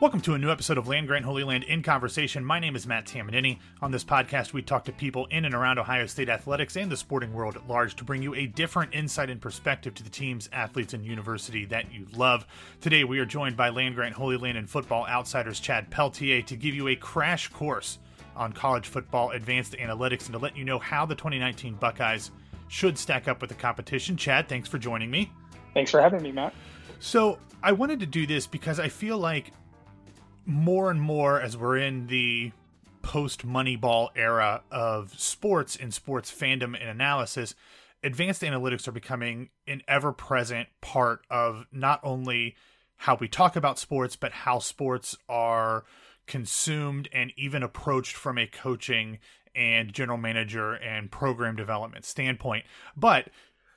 [0.00, 2.44] Welcome to a new episode of Land Grant Holy Land in Conversation.
[2.44, 3.58] My name is Matt Tamanini.
[3.82, 6.96] On this podcast, we talk to people in and around Ohio State athletics and the
[6.96, 10.48] sporting world at large to bring you a different insight and perspective to the teams,
[10.52, 12.46] athletes, and university that you love.
[12.80, 16.54] Today, we are joined by Land Grant Holy Land and Football Outsiders Chad Peltier to
[16.54, 17.98] give you a crash course
[18.36, 22.30] on college football advanced analytics and to let you know how the 2019 Buckeyes
[22.68, 24.16] should stack up with the competition.
[24.16, 25.32] Chad, thanks for joining me.
[25.74, 26.54] Thanks for having me, Matt.
[27.00, 29.50] So, I wanted to do this because I feel like
[30.48, 32.50] more and more as we're in the
[33.02, 37.54] post Moneyball era of sports and sports fandom and analysis,
[38.02, 42.56] advanced analytics are becoming an ever present part of not only
[42.96, 45.84] how we talk about sports, but how sports are
[46.26, 49.18] consumed and even approached from a coaching
[49.54, 52.64] and general manager and program development standpoint.
[52.96, 53.28] But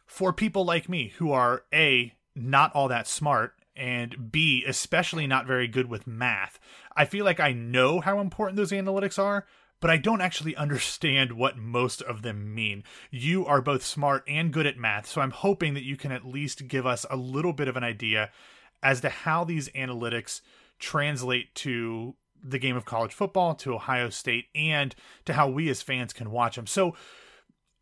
[0.06, 5.48] for people like me who are A, not all that smart and B, especially not
[5.48, 6.60] very good with math.
[6.96, 9.46] I feel like I know how important those analytics are,
[9.80, 12.84] but I don't actually understand what most of them mean.
[13.10, 16.26] You are both smart and good at math, so I'm hoping that you can at
[16.26, 18.30] least give us a little bit of an idea
[18.84, 20.42] as to how these analytics
[20.80, 25.82] translate to the game of college football, to Ohio State, and to how we as
[25.82, 26.68] fans can watch them.
[26.68, 26.96] So,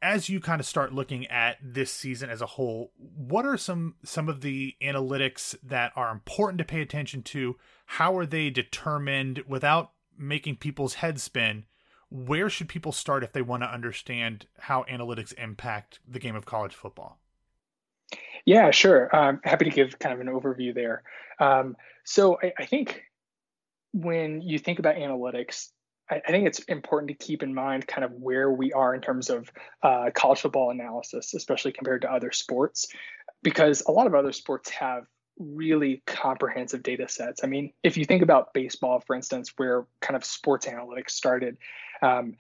[0.01, 3.95] as you kind of start looking at this season as a whole, what are some
[4.03, 7.57] some of the analytics that are important to pay attention to?
[7.85, 11.65] How are they determined without making people's heads spin?
[12.09, 16.45] Where should people start if they want to understand how analytics impact the game of
[16.45, 17.19] college football?
[18.45, 19.13] Yeah, sure.
[19.15, 21.03] I'm happy to give kind of an overview there.
[21.39, 23.03] Um, so I, I think
[23.93, 25.69] when you think about analytics,
[26.09, 29.29] I, think it's important to keep in mind kind of where we are in terms
[29.29, 29.51] of
[29.83, 32.87] uh, college football analysis, especially compared to other sports,
[33.43, 35.05] because a lot of other sports have
[35.37, 37.43] really comprehensive data sets.
[37.43, 41.57] I mean, if you think about baseball, for instance, where kind of sports analytics started,
[42.01, 42.35] um,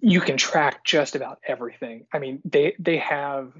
[0.00, 2.06] you can track just about everything.
[2.12, 3.52] I mean, they they have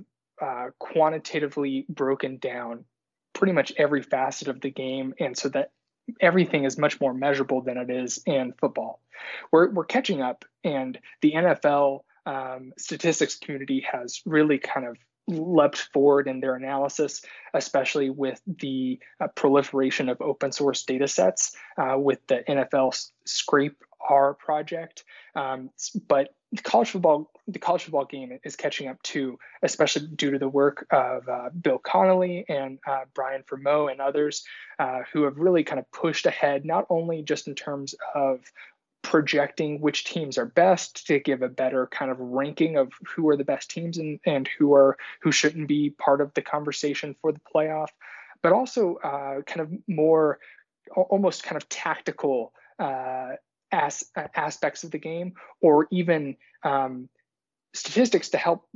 [0.42, 2.84] uh, quantitatively broken down
[3.32, 5.70] pretty much every facet of the game, and so that
[6.20, 9.00] everything is much more measurable than it is in football.
[9.50, 15.88] We're, we're catching up, and the NFL um, statistics community has really kind of leapt
[15.92, 17.22] forward in their analysis,
[17.54, 23.82] especially with the uh, proliferation of open source data sets uh, with the NFL Scrape
[24.06, 25.04] R project.
[25.34, 25.70] Um,
[26.06, 30.48] but college football, the college football game is catching up too, especially due to the
[30.48, 34.44] work of uh, Bill Connelly and uh, Brian Fremeau and others
[34.78, 38.40] uh, who have really kind of pushed ahead, not only just in terms of
[39.02, 43.36] projecting which teams are best to give a better kind of ranking of who are
[43.36, 47.30] the best teams and, and who are who shouldn't be part of the conversation for
[47.30, 47.88] the playoff,
[48.42, 50.38] but also uh, kind of more
[50.96, 53.32] almost kind of tactical uh,
[53.74, 54.04] as,
[54.34, 57.08] aspects of the game or even um,
[57.74, 58.66] statistics to help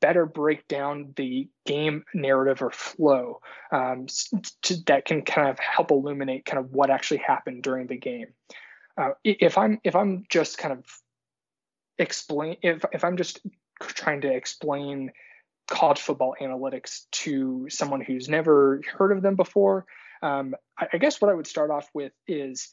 [0.00, 3.40] better break down the game narrative or flow
[3.72, 4.06] um,
[4.62, 8.26] to, that can kind of help illuminate kind of what actually happened during the game.
[8.98, 10.84] Uh, if I'm if I'm just kind of
[11.98, 13.40] explain if if I'm just
[13.80, 15.12] trying to explain
[15.68, 19.86] college football analytics to someone who's never heard of them before,
[20.22, 22.68] um, I, I guess what I would start off with is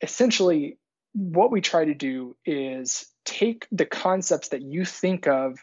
[0.00, 0.78] essentially
[1.12, 5.58] what we try to do is take the concepts that you think of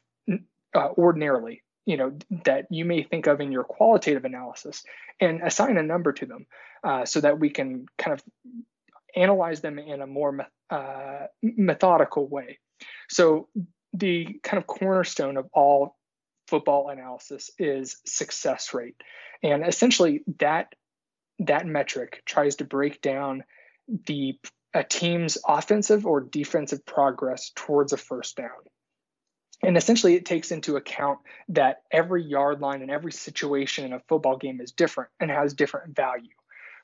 [0.75, 4.83] uh, ordinarily you know that you may think of in your qualitative analysis
[5.19, 6.45] and assign a number to them
[6.83, 8.23] uh, so that we can kind of
[9.15, 12.59] analyze them in a more uh, methodical way.
[13.09, 13.47] So
[13.93, 15.95] the kind of cornerstone of all
[16.47, 18.95] football analysis is success rate
[19.41, 20.73] and essentially that
[21.39, 23.43] that metric tries to break down
[23.87, 24.39] the
[24.73, 28.49] a team's offensive or defensive progress towards a first down.
[29.61, 31.19] And essentially, it takes into account
[31.49, 35.53] that every yard line and every situation in a football game is different and has
[35.53, 36.33] different value.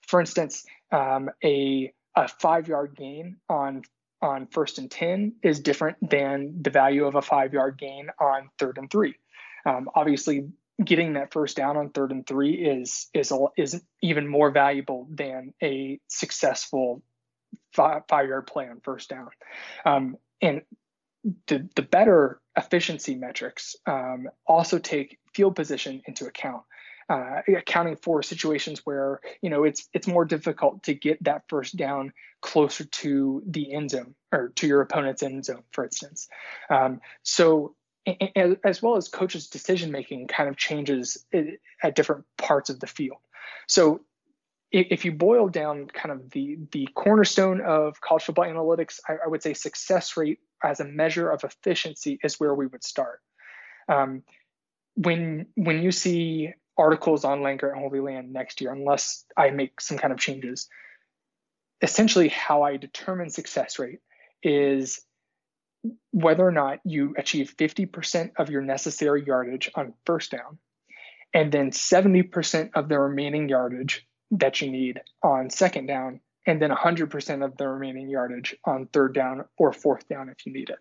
[0.07, 3.83] For instance, um, a, a five yard gain on
[4.21, 8.49] on first and 10 is different than the value of a five yard gain on
[8.57, 9.15] third and three.
[9.65, 10.49] Um, obviously,
[10.83, 15.53] getting that first down on third and three is is is even more valuable than
[15.61, 17.03] a successful
[17.73, 19.29] five, five yard play on first down.
[19.85, 20.61] Um, and
[21.47, 26.63] the, the better efficiency metrics um, also take field position into account.
[27.09, 31.75] Uh, accounting for situations where you know it's it's more difficult to get that first
[31.75, 36.29] down closer to the end zone or to your opponent's end zone, for instance.
[36.69, 37.73] Um, so
[38.63, 41.25] as well as coaches' decision making kind of changes
[41.81, 43.17] at different parts of the field.
[43.67, 44.01] So
[44.71, 49.27] if you boil down kind of the the cornerstone of college football analytics, I, I,
[49.27, 53.19] would say success rate as a measure of efficiency is where we would start.
[53.87, 54.23] Um,
[54.95, 59.81] when when you see articles on Land Grant Holy Land next year, unless I make
[59.81, 60.69] some kind of changes,
[61.81, 63.99] essentially how I determine success rate
[64.43, 65.01] is
[66.11, 70.57] whether or not you achieve 50% of your necessary yardage on first down,
[71.33, 76.71] and then 70% of the remaining yardage that you need on second down, and then
[76.71, 80.79] 100% of the remaining yardage on third down or fourth down if you need it.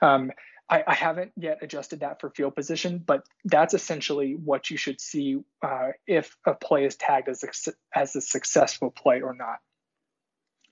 [0.00, 0.30] Um,
[0.70, 5.00] I, I, haven't yet adjusted that for field position, but that's essentially what you should
[5.00, 7.42] see uh, if a play is tagged as
[7.94, 9.60] as a successful play or not.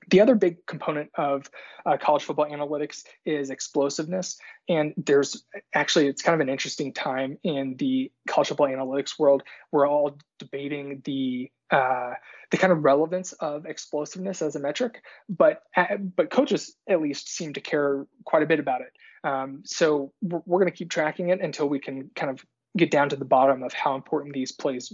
[0.08, 1.50] The other big component of
[1.84, 4.38] uh, college football analytics is explosiveness.
[4.68, 5.44] And there's
[5.74, 9.42] actually, it's kind of an interesting time in the college football analytics world.
[9.72, 12.12] We're all debating the uh,
[12.52, 17.28] the kind of relevance of explosiveness as a metric, but uh, but coaches at least
[17.28, 18.92] seem to care quite a bit about it.
[19.28, 22.44] Um, so we're, we're going to keep tracking it until we can kind of
[22.76, 24.92] get down to the bottom of how important these plays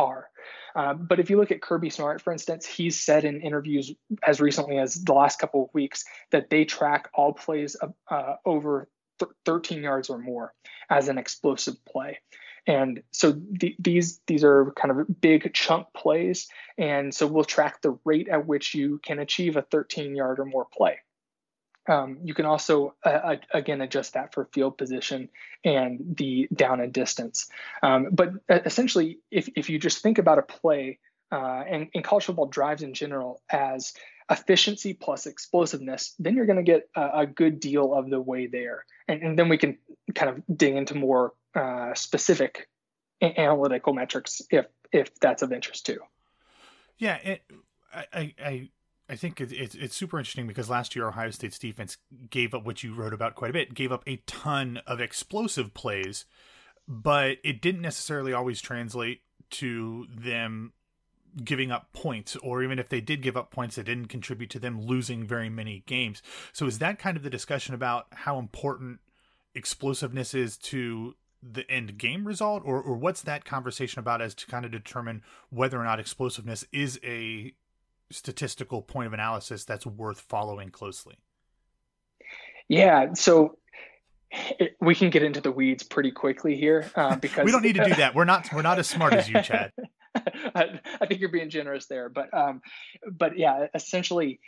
[0.00, 0.28] are.
[0.74, 3.92] Uh, but if you look at Kirby Smart, for instance, he's said in interviews
[4.22, 7.76] as recently as the last couple of weeks that they track all plays
[8.10, 8.88] uh, over
[9.18, 10.54] th- 13 yards or more
[10.88, 12.18] as an explosive play.
[12.66, 16.46] And so the, these these are kind of big chunk plays,
[16.76, 20.44] and so we'll track the rate at which you can achieve a 13 yard or
[20.44, 20.98] more play.
[21.88, 25.28] Um, you can also, uh, again, adjust that for field position
[25.64, 27.48] and the down and distance.
[27.82, 30.98] Um, but uh, essentially, if, if you just think about a play
[31.32, 33.94] uh, and, and college football drives in general as
[34.30, 38.46] efficiency plus explosiveness, then you're going to get a, a, good deal of the way
[38.46, 38.84] there.
[39.08, 39.78] And, and, then we can
[40.14, 42.68] kind of dig into more uh, specific
[43.20, 45.98] analytical metrics if if that's of interest too.
[46.98, 47.42] Yeah, it,
[47.92, 48.68] I, I
[49.10, 51.96] I think it's it's super interesting because last year Ohio State's defense
[52.30, 55.74] gave up what you wrote about quite a bit, gave up a ton of explosive
[55.74, 56.26] plays,
[56.86, 60.72] but it didn't necessarily always translate to them
[61.44, 64.58] giving up points, or even if they did give up points, it didn't contribute to
[64.58, 66.22] them losing very many games.
[66.52, 69.00] So is that kind of the discussion about how important
[69.54, 74.46] explosiveness is to the end game result, or or what's that conversation about as to
[74.46, 77.54] kind of determine whether or not explosiveness is a
[78.10, 81.16] statistical point of analysis that's worth following closely?
[82.68, 83.58] Yeah, so
[84.30, 87.76] it, we can get into the weeds pretty quickly here uh, because we don't need
[87.76, 88.14] to do that.
[88.14, 89.72] We're not we're not as smart as you, Chad.
[90.14, 92.62] I, I, think you're being generous there, but um,
[93.10, 94.40] but yeah, essentially,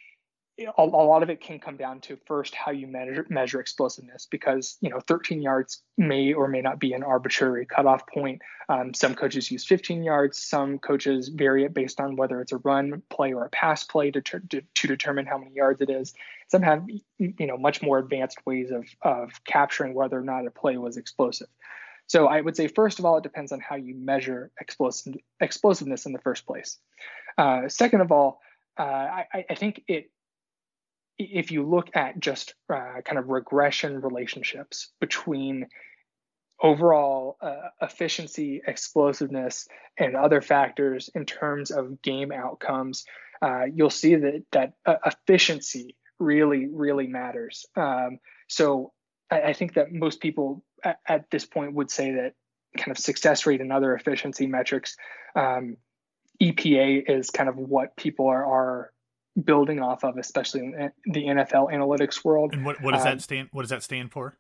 [0.65, 4.27] a, a, lot of it can come down to first how you measure measure explosiveness
[4.31, 8.43] because you know 13 yards may or may not be an arbitrary cutoff point.
[8.69, 10.39] Um, some coaches use 15 yards.
[10.39, 14.11] Some coaches vary it based on whether it's a run play or a pass play
[14.11, 16.15] to, ter- to, to determine how many yards it is.
[16.49, 16.87] Some have
[17.19, 20.97] you know much more advanced ways of of capturing whether or not a play was
[20.97, 21.49] explosive.
[22.07, 26.05] So I would say first of all, it depends on how you measure explosive, explosiveness
[26.07, 26.79] in the first place.
[27.39, 28.41] Uh, second of all,
[28.79, 30.11] uh, I, I think it
[31.25, 35.67] if you look at just uh, kind of regression relationships between
[36.63, 39.67] overall uh, efficiency, explosiveness,
[39.99, 43.05] and other factors in terms of game outcomes,
[43.43, 47.67] uh, you'll see that that uh, efficiency really, really matters.
[47.77, 48.93] Um, so
[49.31, 52.35] I, I, think that most people at, at, this point would say that
[52.77, 54.97] kind of success rate and other efficiency metrics,
[55.35, 55.77] um,
[56.41, 58.93] EPA is kind of what people are, are
[59.45, 62.53] building off of, especially in the NFL analytics world.
[62.53, 63.49] And what, what does um, that stand?
[63.53, 64.37] What does that stand for?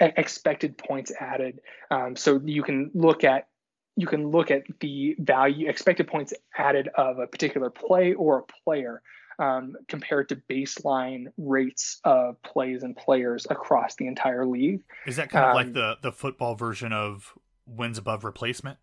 [0.00, 1.60] Expected points added.
[1.90, 3.48] Um, so you can look at
[3.96, 8.42] you can look at the value expected points added of a particular play or a
[8.64, 9.02] player
[9.40, 14.82] um, compared to baseline rates of plays and players across the entire league.
[15.06, 17.34] Is that kind of like um, the the football version of
[17.66, 18.78] wins above replacement?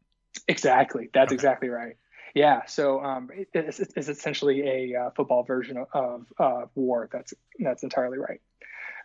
[0.48, 1.10] Exactly.
[1.14, 1.36] That's okay.
[1.36, 1.96] exactly right.
[2.36, 7.10] Yeah, so um, it, it's, it's, essentially a uh, football version of, uh, WAR.
[7.12, 8.42] That's that's entirely right.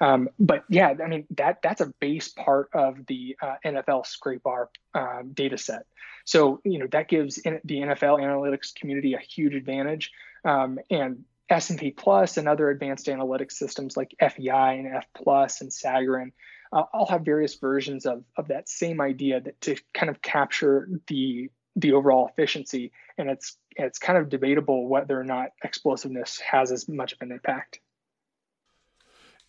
[0.00, 5.30] Um, but yeah, I mean that that's a base part of the uh, nflscrapR um,
[5.32, 5.86] data set.
[6.24, 10.10] So you know that gives in, the NFL analytics community a huge advantage,
[10.44, 15.70] um, and S&P Plus and other advanced analytics systems like FEI and F Plus and
[15.70, 16.32] Sagarin
[16.72, 20.88] uh, all have various versions of of that same idea that to kind of capture
[21.06, 26.72] the the overall efficiency and it's it's kind of debatable whether or not explosiveness has
[26.72, 27.80] as much of an impact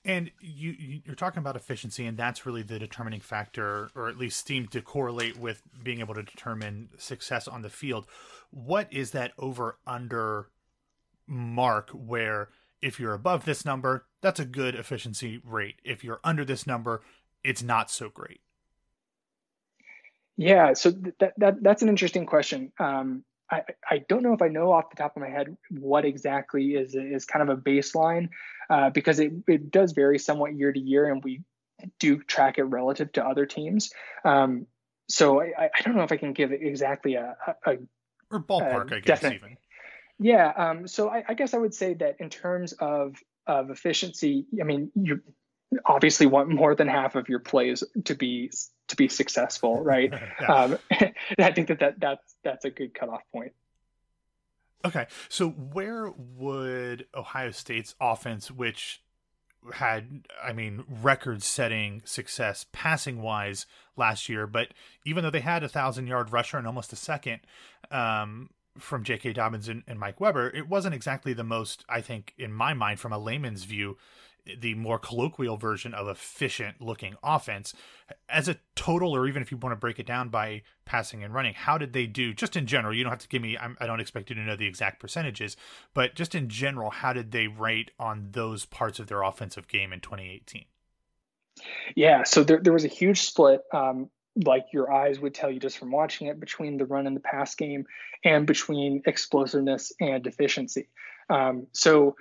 [0.04, 4.48] And you you're talking about efficiency, and that's really the determining factor, or at least
[4.48, 8.08] seemed to correlate with being able to determine success on the field.
[8.50, 10.50] What is that over under
[11.28, 12.50] mark where
[12.82, 15.76] if you're above this number, that's a good efficiency rate.
[15.84, 17.02] If you're under this number,
[17.44, 18.42] it's not so great.
[20.42, 22.72] Yeah, so that, that that's an interesting question.
[22.80, 26.06] Um, I, I don't know if I know off the top of my head what
[26.06, 28.30] exactly is is kind of a baseline
[28.70, 31.42] uh, because it, it does vary somewhat year to year and we
[32.00, 33.92] do track it relative to other teams.
[34.24, 34.68] Um,
[35.10, 37.78] so I, I don't know if I can give exactly a, a,
[38.32, 39.58] or ballpark, a I guess definite, even.
[40.18, 40.52] Yeah.
[40.56, 43.16] Um, so I, I guess I would say that in terms of
[43.48, 45.22] of efficiency, I mean, you
[45.86, 48.52] obviously want more than half of your plays to be
[48.88, 50.12] to be successful, right?
[50.42, 50.54] yeah.
[50.54, 50.78] um,
[51.40, 53.54] I think that, that that's that's a good cutoff point.
[54.84, 59.02] Okay, so where would Ohio State's offense, which
[59.74, 64.70] had, I mean, record-setting success passing-wise last year, but
[65.06, 67.42] even though they had a thousand-yard rusher and almost a second
[67.92, 68.50] um,
[68.80, 69.34] from J.K.
[69.34, 73.00] Dobbins and, and Mike Weber, it wasn't exactly the most, I think, in my mind,
[73.00, 73.98] from a layman's view,
[74.60, 77.74] the more colloquial version of efficient looking offense.
[78.28, 81.34] As a total or even if you want to break it down by passing and
[81.34, 82.94] running how did they do just in general?
[82.94, 84.68] You don't have to give me I'm, i do not expect you to know the
[84.68, 85.56] exact percentages
[85.94, 89.94] but just in general how did they rate on those parts of their offensive game
[89.94, 90.66] in 2018
[91.96, 95.60] yeah so there, there was a huge split um, like your eyes would tell you
[95.60, 97.86] just from watching it between the run and the pass game
[98.24, 100.88] and between explosiveness and efficiency.
[101.30, 102.16] Um, so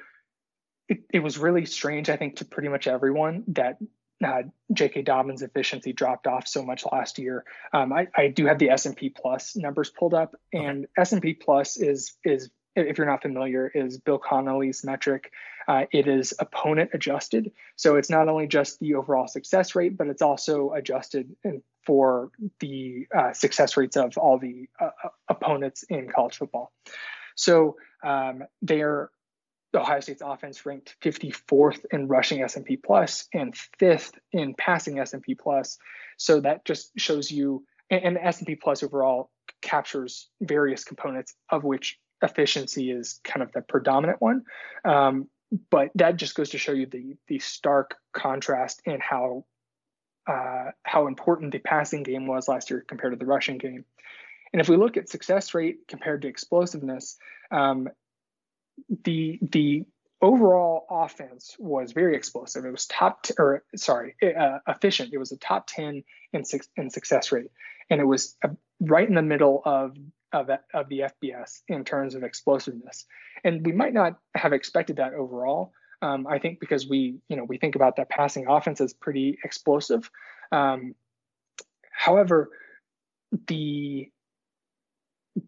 [0.91, 3.79] it, it was really strange, I think, to pretty much everyone that
[4.23, 4.43] uh,
[4.73, 5.03] J.K.
[5.03, 7.45] Dobbins' efficiency dropped off so much last year.
[7.73, 10.93] Um, I, I, do have the S&P Plus numbers pulled up, and okay.
[10.99, 15.33] S&P Plus is is if you're not familiar, is Bill Connelly's metric.
[15.67, 20.09] Uh, it is opponent adjusted, so it's not only just the overall success rate, but
[20.09, 21.35] it's also adjusted
[21.87, 24.91] for the uh, success rates of all the uh,
[25.29, 26.73] opponents in college football.
[27.37, 29.11] So um, they're
[29.75, 35.79] Ohio State's offense ranked 54th in rushing S&P plus and fifth in passing S&P plus.
[36.17, 39.31] So that just shows you, and, and S&P plus overall
[39.63, 44.45] captures various components of which efficiency is kind of the predominant one.
[44.85, 45.29] Um,
[45.71, 49.45] but that just goes to show you the the stark contrast in how
[50.27, 53.85] uh, how important the passing game was last year compared to the rushing game.
[54.53, 57.17] And if we look at success rate compared to explosiveness,
[57.51, 57.89] um,
[59.05, 59.85] the the
[60.23, 62.65] overall offense was very explosive.
[62.65, 65.13] It was top t- or sorry, uh, efficient.
[65.13, 67.51] It was a top ten in six in success rate,
[67.89, 68.49] and it was uh,
[68.81, 69.97] right in the middle of
[70.33, 73.07] of of the FBS in terms of explosiveness.
[73.45, 75.73] And we might not have expected that overall.
[76.03, 79.39] Um, I think because we you know we think about that passing offense as pretty
[79.45, 80.11] explosive.
[80.53, 80.95] Um,
[81.91, 82.51] however,
[83.47, 84.11] the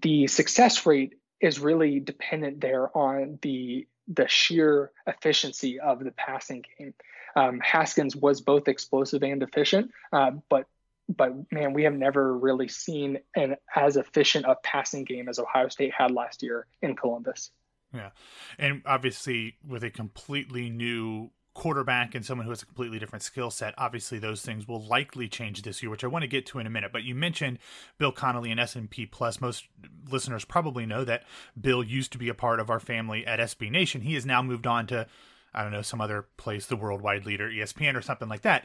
[0.01, 6.65] the success rate is really dependent there on the the sheer efficiency of the passing
[6.79, 6.95] game.
[7.37, 10.67] Um, Haskins was both explosive and efficient, uh, but
[11.09, 15.69] but man, we have never really seen an as efficient a passing game as Ohio
[15.69, 17.51] State had last year in Columbus.
[17.93, 18.11] Yeah,
[18.59, 23.51] and obviously with a completely new quarterback and someone who has a completely different skill
[23.51, 26.59] set, obviously those things will likely change this year, which I want to get to
[26.59, 26.93] in a minute.
[26.93, 27.59] But you mentioned
[27.99, 29.41] Bill Connelly and S&P Plus.
[29.41, 29.67] Most
[30.11, 31.25] listeners probably know that
[31.61, 34.03] Bill used to be a part of our family at SB Nation.
[34.03, 35.07] He has now moved on to
[35.55, 38.65] I don't know some other place, the worldwide leader, ESPN or something like that.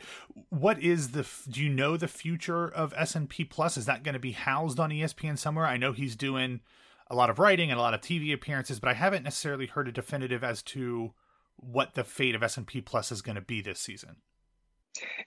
[0.49, 1.27] What is the?
[1.49, 3.75] Do you know the future of S&P Plus?
[3.75, 5.65] Is that going to be housed on ESPN somewhere?
[5.65, 6.61] I know he's doing
[7.09, 9.87] a lot of writing and a lot of TV appearances, but I haven't necessarily heard
[9.87, 11.13] a definitive as to
[11.57, 14.17] what the fate of S&P Plus is going to be this season.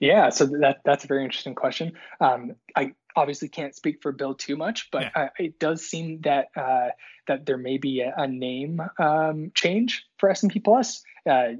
[0.00, 1.92] Yeah, so that that's a very interesting question.
[2.20, 5.10] Um, I obviously can't speak for Bill too much, but yeah.
[5.14, 6.88] uh, it does seem that uh,
[7.28, 11.50] that there may be a, a name um, change for S and P Plus, uh,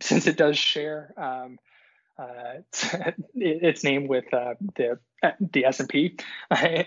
[0.00, 1.58] since it does share um,
[2.18, 2.60] uh,
[3.34, 4.98] its name with uh, the
[5.40, 6.16] the S and P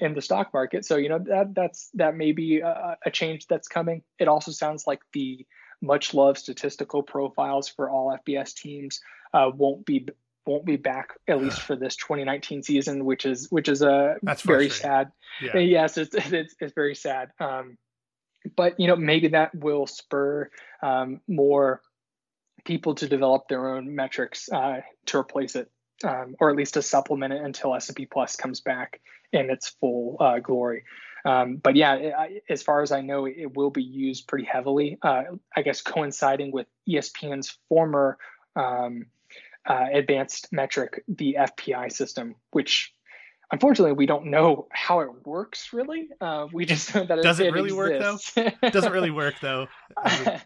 [0.02, 0.86] in the stock market.
[0.86, 4.02] So you know that that's that may be a, a change that's coming.
[4.18, 5.46] It also sounds like the
[5.82, 9.02] much love statistical profiles for all FBS teams
[9.34, 10.08] uh, won't be
[10.46, 14.42] won't be back at least for this 2019 season, which is which is a That's
[14.42, 15.12] very sad.
[15.42, 15.58] Yeah.
[15.60, 17.32] Yes, it's, it's, it's very sad.
[17.40, 17.78] Um,
[18.56, 20.50] but you know maybe that will spur
[20.82, 21.82] um, more
[22.66, 25.72] people to develop their own metrics uh, to replace it,
[26.04, 29.00] um, or at least to supplement it until S&P Plus comes back
[29.32, 30.84] in its full uh, glory.
[31.26, 34.98] Um, but yeah, it, as far as I know, it will be used pretty heavily.
[35.02, 35.24] Uh,
[35.56, 38.18] I guess coinciding with ESPN's former
[38.56, 39.08] um,
[39.68, 42.94] uh, advanced metric, the FPI system, which
[43.52, 46.10] unfortunately we don't know how it works really.
[46.22, 48.36] Uh, we just know that does it, it really exists.
[48.36, 48.70] work though?
[48.70, 49.68] doesn't really work though.
[49.98, 50.42] I,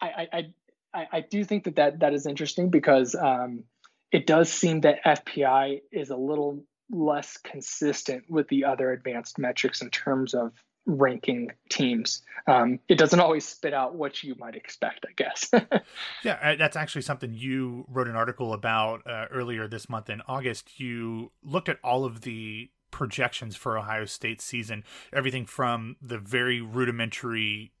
[0.00, 0.52] I,
[0.94, 3.64] I, I do think that, that that is interesting because um,
[4.10, 9.82] it does seem that FPI is a little less consistent with the other advanced metrics
[9.82, 10.52] in terms of
[10.84, 12.22] ranking teams.
[12.46, 15.50] Um, it doesn't always spit out what you might expect, I guess.
[16.24, 20.80] yeah, that's actually something you wrote an article about uh, earlier this month in August.
[20.80, 26.60] You looked at all of the projections for Ohio State season, everything from the very
[26.60, 27.72] rudimentary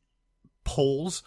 [0.64, 1.22] polls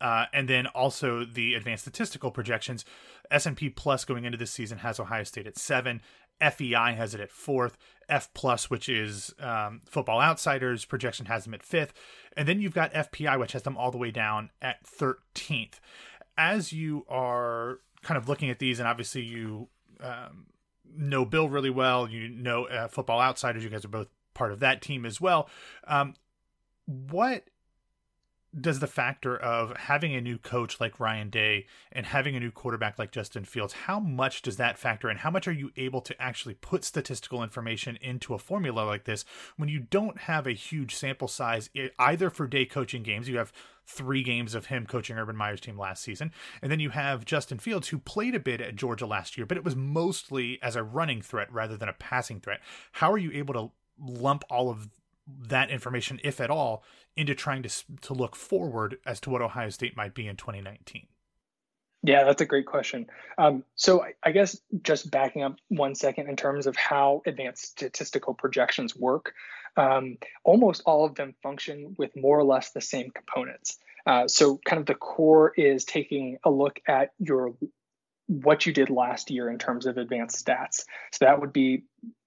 [0.00, 2.84] uh, and then also the advanced statistical projections.
[3.30, 6.00] S&P Plus going into this season has Ohio State at seven.
[6.40, 7.76] FEI has it at fourth.
[8.08, 11.92] F Plus, which is um, Football Outsiders projection, has them at fifth,
[12.36, 15.80] and then you've got FPI, which has them all the way down at thirteenth.
[16.36, 19.68] As you are kind of looking at these, and obviously you
[20.00, 20.46] um,
[20.96, 23.62] know Bill really well, you know uh, Football Outsiders.
[23.62, 25.48] You guys are both part of that team as well.
[25.86, 26.14] Um,
[26.86, 27.44] what
[28.58, 32.50] does the factor of having a new coach like Ryan Day and having a new
[32.50, 35.18] quarterback like Justin Fields, how much does that factor in?
[35.18, 39.24] How much are you able to actually put statistical information into a formula like this
[39.56, 43.28] when you don't have a huge sample size either for Day coaching games?
[43.28, 43.52] You have
[43.86, 46.32] three games of him coaching Urban Meyer's team last season.
[46.62, 49.56] And then you have Justin Fields, who played a bit at Georgia last year, but
[49.56, 52.60] it was mostly as a running threat rather than a passing threat.
[52.92, 54.88] How are you able to lump all of
[55.38, 56.82] that information, if at all,
[57.16, 57.70] into trying to
[58.02, 61.06] to look forward as to what Ohio State might be in 2019?
[62.02, 63.08] Yeah, that's a great question.
[63.36, 67.66] Um, so I, I, guess just backing up one second in terms of how advanced
[67.66, 69.34] statistical projections work,
[69.76, 73.78] um, almost all of them function with more or less the same components.
[74.06, 77.54] Uh, so kind of the core is taking a look at your
[78.26, 80.84] what you did last year in terms of advanced stats.
[81.12, 81.82] So that would be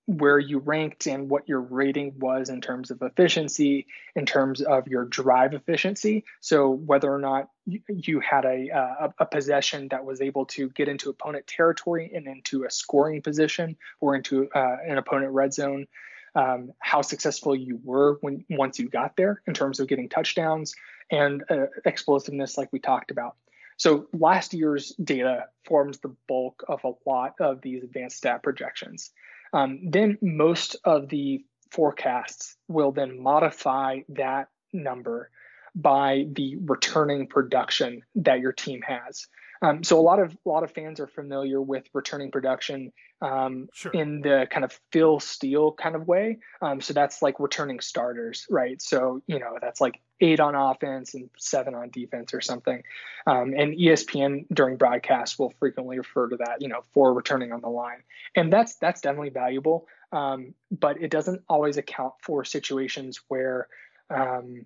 [0.05, 4.87] where you ranked and what your rating was in terms of efficiency, in terms of
[4.87, 6.25] your drive efficiency.
[6.41, 10.89] So whether or not you had a, uh, a, possession that was able to get
[10.89, 15.87] into opponent territory and into a scoring position or into uh, an opponent red zone,
[16.35, 20.75] um, how successful you were when once you got there in terms of getting touchdowns
[21.09, 23.37] and uh, explosiveness, like we talked about.
[23.77, 29.11] So last year's data forms the bulk of a lot of these advanced stat projections.
[29.53, 35.29] Um, then most of the forecasts will then modify that number
[35.75, 39.27] by the returning production that your team has.
[39.63, 43.69] Um, so a lot of a lot of fans are familiar with returning production um,
[43.73, 43.93] sure.
[43.93, 46.39] in the kind of Phil Steele kind of way.
[46.61, 48.81] Um, so that's like returning starters, right?
[48.81, 52.83] So you know that's like eight on offense and seven on defense or something.
[53.25, 57.61] Um, and ESPN during broadcasts will frequently refer to that, you know, for returning on
[57.61, 58.03] the line,
[58.35, 59.87] and that's that's definitely valuable.
[60.11, 63.67] Um, but it doesn't always account for situations where
[64.09, 64.65] um,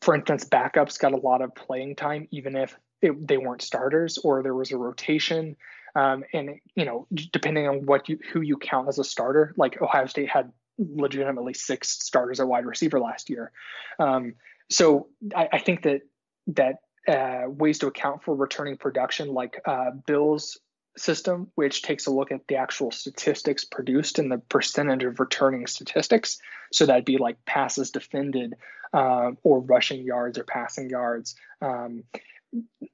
[0.00, 4.18] for instance, backups got a lot of playing time, even if it, they weren't starters
[4.18, 5.56] or there was a rotation.
[5.94, 9.80] Um, and you know, depending on what you who you count as a starter, like
[9.80, 13.52] Ohio State had legitimately six starters at wide receiver last year.
[14.00, 14.34] Um,
[14.70, 16.00] so I, I, think that
[16.48, 20.58] that uh, ways to account for returning production, like uh, Bill's
[20.96, 25.66] system, which takes a look at the actual statistics produced and the percentage of returning
[25.66, 26.38] statistics.
[26.72, 28.54] So that'd be like passes defended,
[28.92, 31.34] uh, or rushing yards or passing yards.
[31.60, 32.04] Um,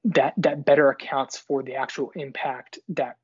[0.05, 3.17] that that better accounts for the actual impact that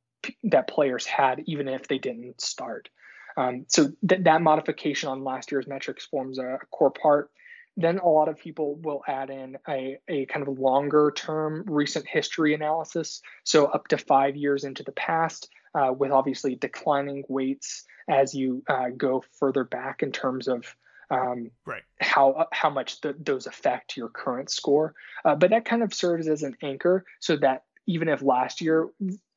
[0.45, 2.89] that players had, even if they didn't start.
[3.37, 7.31] Um, so th- that modification on last year's metrics forms a, core part.
[7.77, 12.07] Then a lot of people will add in a, a kind of longer term recent
[12.09, 13.21] history analysis.
[13.45, 18.63] So up to five years into the past, uh, with obviously declining weights as you
[18.69, 20.75] uh, go further back in terms of
[21.11, 21.83] um, right.
[22.01, 24.95] how how much the, those affect your current score.
[25.25, 28.89] Uh, but that kind of serves as an anchor so that even if last year,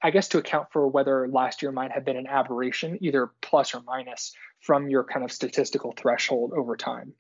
[0.02, 3.76] I guess to account for whether last year might have been an aberration, either plus
[3.76, 7.14] or minus from your kind of statistical threshold over time.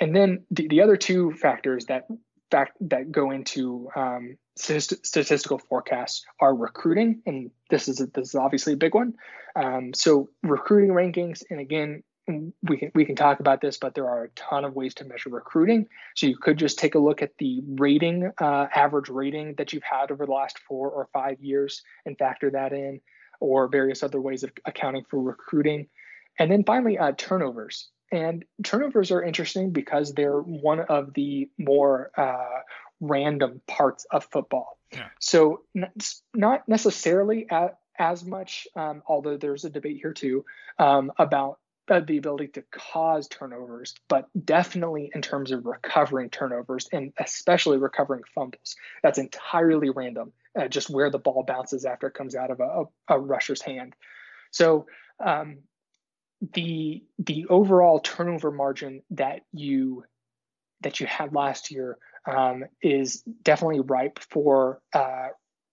[0.00, 2.06] And then the, the other two factors that
[2.50, 8.34] fact that go into um, statistical forecasts are recruiting, and this is a, this is
[8.34, 9.14] obviously a big one.
[9.56, 14.08] Um, so recruiting rankings, and again, we can we can talk about this, but there
[14.08, 15.88] are a ton of ways to measure recruiting.
[16.14, 19.82] So you could just take a look at the rating, uh, average rating that you've
[19.82, 23.00] had over the last four or five years, and factor that in,
[23.40, 25.88] or various other ways of accounting for recruiting.
[26.38, 27.88] And then finally, uh, turnovers.
[28.10, 32.60] And turnovers are interesting because they're one of the more uh,
[33.00, 34.78] random parts of football.
[34.92, 35.08] Yeah.
[35.18, 35.62] So
[36.34, 40.44] not necessarily at as much, um, although there's a debate here too
[40.78, 47.12] um, about the ability to cause turnovers, but definitely in terms of recovering turnovers and
[47.18, 48.76] especially recovering fumbles.
[49.02, 52.84] That's entirely random, uh, just where the ball bounces after it comes out of a,
[53.12, 53.94] a, a rusher's hand.
[54.50, 54.86] So
[55.24, 55.58] um,
[56.52, 60.04] the the overall turnover margin that you
[60.82, 65.28] that you had last year um, is definitely ripe for uh,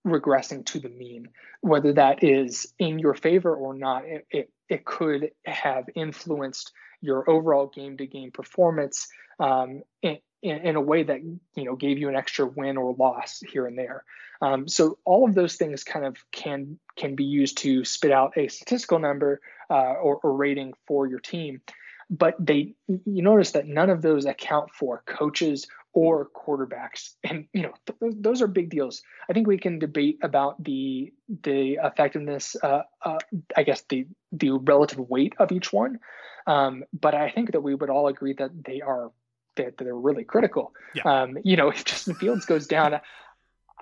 [0.05, 1.29] regressing to the mean.
[1.61, 7.29] Whether that is in your favor or not, it, it, it could have influenced your
[7.29, 12.07] overall game to game performance um, in, in, a way that you know gave you
[12.07, 14.05] an extra win or loss here and there.
[14.41, 18.37] Um, so all of those things kind of can can be used to spit out
[18.37, 21.61] a statistical number uh, or, or rating for your team.
[22.09, 27.63] But they you notice that none of those account for coaches or quarterbacks and you
[27.63, 31.11] know th- those are big deals i think we can debate about the
[31.43, 33.17] the effectiveness uh, uh,
[33.57, 35.99] i guess the the relative weight of each one
[36.47, 39.11] um, but i think that we would all agree that they are
[39.55, 41.03] that they're really critical yeah.
[41.03, 42.99] um, you know if justin fields goes down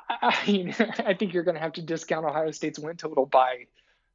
[0.09, 3.67] I mean, I think you're going to have to discount Ohio State's win total by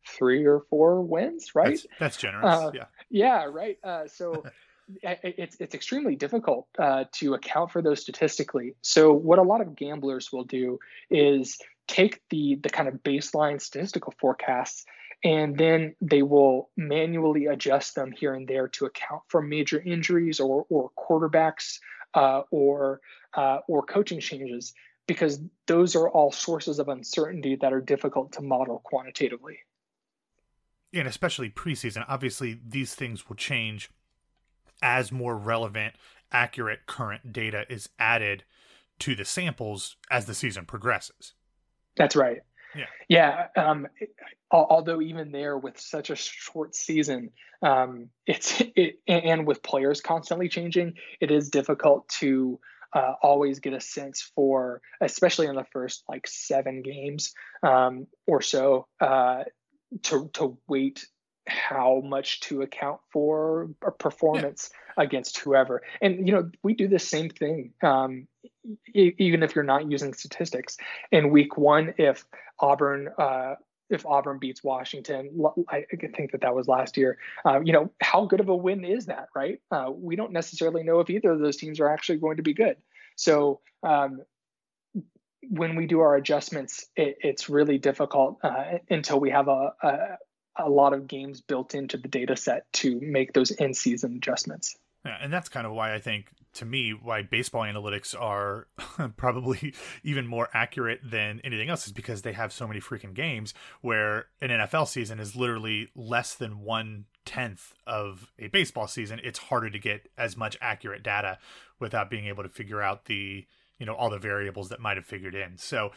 [0.06, 1.76] three or four wins, right?
[1.76, 2.44] That's, that's generous.
[2.44, 2.84] Uh, yeah.
[3.10, 3.44] Yeah.
[3.44, 3.78] Right.
[3.82, 4.44] Uh, so
[5.02, 8.74] it's it's extremely difficult uh, to account for those statistically.
[8.82, 10.78] So what a lot of gamblers will do
[11.10, 14.84] is take the the kind of baseline statistical forecasts
[15.22, 20.38] and then they will manually adjust them here and there to account for major injuries
[20.38, 21.78] or or quarterbacks
[22.14, 23.00] uh, or
[23.34, 24.74] uh, or coaching changes
[25.06, 29.58] because those are all sources of uncertainty that are difficult to model quantitatively.
[30.94, 33.90] And especially preseason, obviously these things will change
[34.82, 35.94] as more relevant,
[36.32, 38.44] accurate current data is added
[39.00, 41.32] to the samples as the season progresses.
[41.96, 42.42] That's right.
[42.76, 42.86] Yeah.
[43.08, 43.46] Yeah.
[43.56, 43.86] Um,
[44.50, 47.30] although even there, with such a short season,
[47.62, 52.58] um, it's it, and with players constantly changing, it is difficult to
[52.92, 57.32] uh, always get a sense for, especially in the first like seven games
[57.62, 59.44] um, or so, uh,
[60.02, 61.06] to to weight
[61.46, 65.04] how much to account for a performance yeah.
[65.04, 65.82] against whoever.
[66.00, 67.72] And you know, we do the same thing.
[67.82, 68.26] Um,
[68.94, 70.76] e- even if you're not using statistics,
[71.12, 72.24] in week one, if
[72.60, 73.54] Auburn uh,
[73.90, 75.30] if Auburn beats Washington,
[75.68, 75.84] I
[76.16, 77.18] think that that was last year.
[77.44, 79.60] Uh, you know, how good of a win is that, right?
[79.70, 82.54] Uh, we don't necessarily know if either of those teams are actually going to be
[82.54, 82.76] good.
[83.16, 84.22] So um,
[85.50, 89.98] when we do our adjustments, it, it's really difficult uh, until we have a, a,
[90.56, 94.76] a lot of games built into the data set to make those in season adjustments.
[95.04, 98.68] Yeah, and that's kind of why I think, to me, why baseball analytics are
[99.16, 103.52] probably even more accurate than anything else is because they have so many freaking games
[103.82, 109.20] where an NFL season is literally less than one tenth of a baseball season.
[109.22, 111.38] It's harder to get as much accurate data
[111.80, 113.46] without being able to figure out the
[113.78, 115.58] you know all the variables that might have figured in.
[115.58, 115.90] So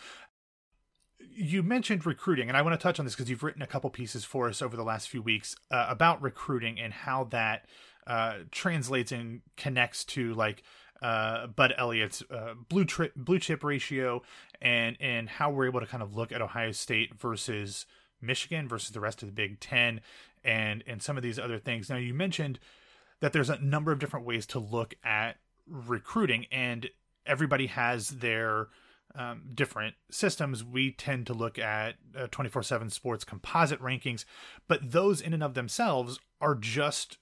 [1.19, 3.89] you mentioned recruiting, and I want to touch on this because you've written a couple
[3.89, 7.65] pieces for us over the last few weeks uh, about recruiting and how that
[8.05, 10.63] uh, translates and connects to like
[11.01, 14.21] uh, Bud Elliott's uh, blue chip blue chip ratio,
[14.61, 17.85] and and how we're able to kind of look at Ohio State versus
[18.21, 20.01] Michigan versus the rest of the Big Ten,
[20.43, 21.89] and and some of these other things.
[21.89, 22.59] Now you mentioned
[23.19, 26.89] that there's a number of different ways to look at recruiting, and
[27.25, 28.67] everybody has their
[29.17, 31.95] um, different systems, we tend to look at
[32.31, 34.25] 24 uh, 7 sports composite rankings,
[34.67, 37.17] but those in and of themselves are just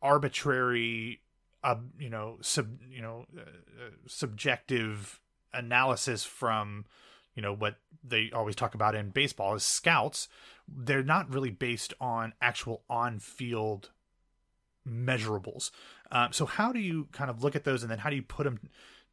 [0.00, 1.20] arbitrary,
[1.64, 5.20] uh, you know, sub, you know, uh, uh, subjective
[5.52, 6.86] analysis from,
[7.34, 10.28] you know, what they always talk about in baseball is scouts.
[10.68, 13.90] They're not really based on actual on field
[14.88, 15.72] measurables.
[16.12, 18.22] Um, so, how do you kind of look at those and then how do you
[18.22, 18.60] put them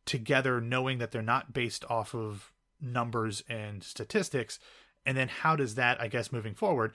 [0.08, 4.60] together knowing that they're not based off of numbers and statistics
[5.06, 6.94] and then how does that i guess moving forward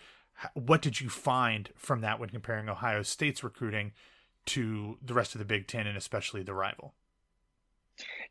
[0.55, 3.93] what did you find from that when comparing ohio state's recruiting
[4.47, 6.95] to the rest of the big ten and especially the rival?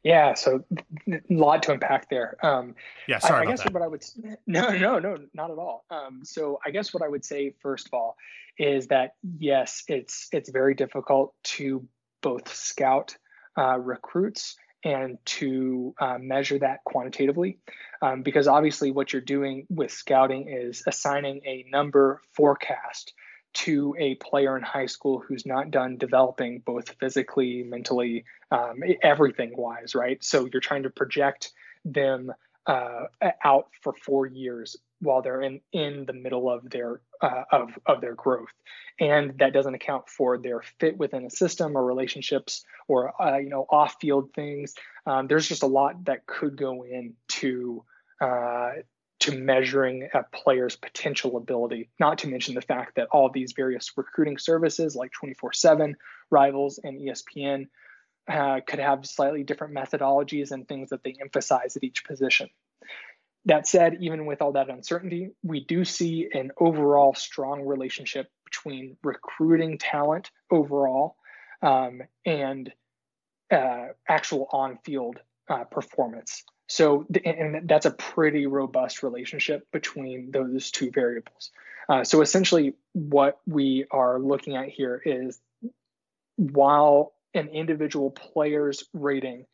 [0.04, 0.63] Yeah so
[1.08, 2.36] a lot to unpack there.
[2.44, 2.76] Um,
[3.08, 3.74] yeah sorry I, I guess that.
[3.74, 4.04] what i would
[4.48, 5.86] no no no not at all.
[5.89, 8.17] Um, so i guess what i would say first of all
[8.58, 11.88] is that yes it's it's very difficult to
[12.22, 13.15] both scout
[13.58, 17.60] uh, recruits and to uh, measure that quantitatively.
[18.02, 23.13] Um, because obviously, what you're doing with scouting is assigning a number forecast
[23.54, 29.52] to a player in high school who's not done developing both physically, mentally, um, everything
[29.56, 30.24] wise, right?
[30.24, 31.52] So you're trying to project
[31.84, 32.32] them
[32.65, 33.06] uh,
[33.44, 38.02] out for four years while they're in in the middle of their uh, of of
[38.02, 38.54] their growth,
[39.00, 43.50] and that doesn't account for their fit within a system or relationships or uh, you
[43.50, 44.74] know off field things.
[45.06, 47.84] Um, there's just a lot that could go into
[48.20, 48.72] uh,
[49.20, 51.90] to measuring a player's potential ability.
[52.00, 55.94] Not to mention the fact that all these various recruiting services like 24/7,
[56.30, 57.68] Rivals, and ESPN
[58.28, 62.50] uh, could have slightly different methodologies and things that they emphasize at each position.
[63.46, 68.98] That said, even with all that uncertainty, we do see an overall strong relationship between
[69.04, 71.16] recruiting talent overall
[71.62, 72.72] um, and
[73.52, 75.18] uh, actual on field
[75.50, 76.44] uh, performance.
[76.68, 81.52] So, and that's a pretty robust relationship between those two variables.
[81.90, 85.40] Uh, so, essentially, what we are looking at here is
[86.38, 89.46] while an individual player's rating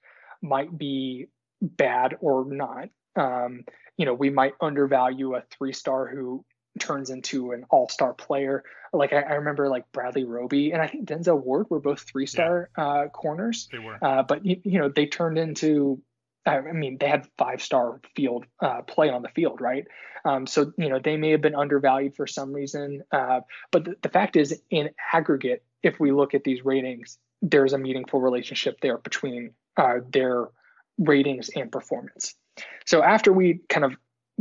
[0.41, 1.27] might be
[1.61, 3.63] bad or not, um,
[3.97, 6.45] you know, we might undervalue a three star who
[6.79, 8.63] turns into an all star player.
[8.93, 12.27] Like I, I, remember, like Bradley Roby and I think Denzel Ward were both three
[12.27, 12.83] star yeah.
[12.83, 13.67] uh, corners.
[13.71, 16.01] They were, uh, but you, you, know, they turned into.
[16.45, 19.85] I mean, they had five star field uh, play on the field, right?
[20.23, 23.03] Um, so you know they may have been undervalued for some reason.
[23.11, 27.73] Uh, but the, the fact is, in aggregate, if we look at these ratings, there's
[27.73, 30.45] a meaningful relationship there between uh, their
[30.97, 32.35] ratings and performance.
[32.85, 33.95] So after we kind of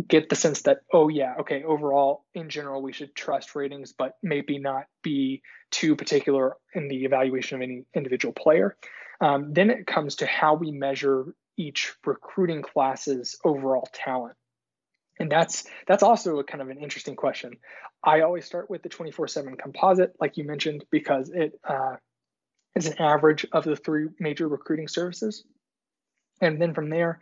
[0.08, 4.12] get the sense that oh yeah okay overall in general we should trust ratings but
[4.22, 8.76] maybe not be too particular in the evaluation of any individual player
[9.20, 14.36] um, then it comes to how we measure each recruiting class's overall talent.
[15.18, 17.56] And that's that's also a kind of an interesting question.
[18.04, 21.96] I always start with the 24-7 composite like you mentioned because it uh,
[22.74, 25.44] is an average of the three major recruiting services.
[26.42, 27.20] And then from there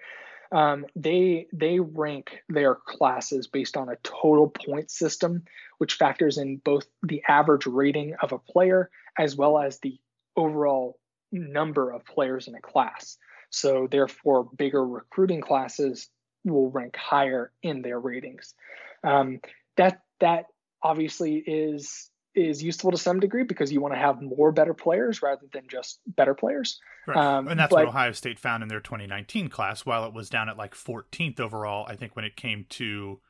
[0.53, 5.45] um, they they rank their classes based on a total point system,
[5.79, 9.99] which factors in both the average rating of a player as well as the
[10.37, 10.99] overall
[11.33, 13.17] number of players in a class.
[13.51, 16.09] So therefore, bigger recruiting classes
[16.45, 18.55] will rank higher in their ratings.
[19.03, 19.41] Um,
[19.77, 20.47] that that
[20.83, 25.23] obviously is is useful to some degree because you want to have more better players
[25.23, 26.81] rather than just better players.
[27.07, 27.17] Right.
[27.17, 29.87] Um, and that's but, what Ohio State found in their 2019 class.
[29.87, 33.21] While it was down at like 14th overall, I think when it came to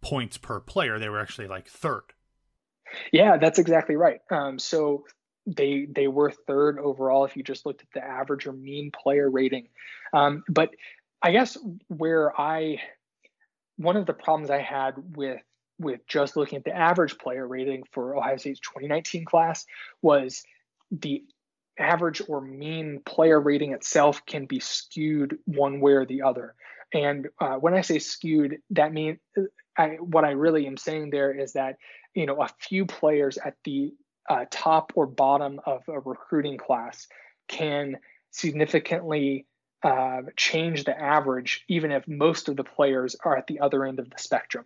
[0.00, 2.02] points per player, they were actually like third.
[3.12, 4.20] Yeah, that's exactly right.
[4.30, 5.04] Um, so
[5.46, 9.30] they they were third overall if you just looked at the average or mean player
[9.30, 9.68] rating.
[10.12, 10.70] Um, but
[11.22, 11.56] I guess
[11.88, 12.80] where I
[13.76, 15.40] one of the problems I had with
[15.78, 19.66] with just looking at the average player rating for Ohio State's 2019 class
[20.02, 20.42] was
[20.90, 21.24] the
[21.78, 26.54] average or mean player rating itself can be skewed one way or the other.
[26.92, 29.18] And uh, when I say skewed, that means
[29.76, 31.76] I, what I really am saying there is that
[32.14, 33.94] you know a few players at the
[34.28, 37.06] uh, top or bottom of a recruiting class
[37.46, 37.98] can
[38.30, 39.46] significantly
[39.82, 44.00] uh, change the average, even if most of the players are at the other end
[44.00, 44.64] of the spectrum.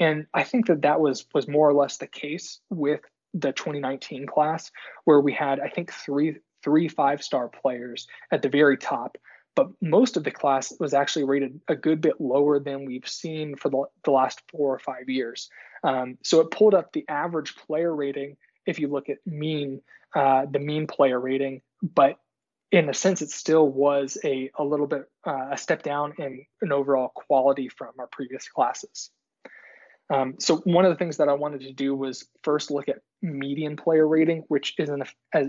[0.00, 3.00] And I think that that was was more or less the case with
[3.34, 4.72] the 2019 class,
[5.04, 9.18] where we had I think three three five star players at the very top,
[9.54, 13.56] but most of the class was actually rated a good bit lower than we've seen
[13.56, 15.48] for the, the last four or five years.
[15.84, 18.36] Um, so it pulled up the average player rating
[18.66, 19.82] if you look at mean
[20.14, 22.18] uh, the mean player rating, but
[22.72, 26.44] in a sense, it still was a, a little bit uh, a step down in
[26.62, 29.10] an overall quality from our previous classes.
[30.10, 32.98] Um, so one of the things that I wanted to do was first look at
[33.22, 35.04] median player rating, which isn't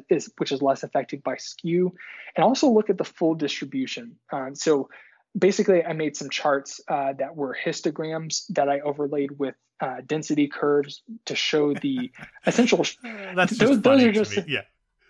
[0.10, 1.93] is which is less affected by skew,
[2.36, 4.17] and also look at the full distribution.
[4.32, 4.89] Um, so
[5.38, 10.47] basically, I made some charts uh, that were histograms that I overlaid with uh, density
[10.47, 12.12] curves to show the
[12.45, 12.86] essential.
[13.36, 14.62] That's those, those are just yeah.